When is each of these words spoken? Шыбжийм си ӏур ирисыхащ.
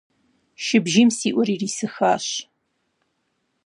Шыбжийм 0.63 1.09
си 1.17 1.29
ӏур 1.35 1.47
ирисыхащ. 1.53 2.25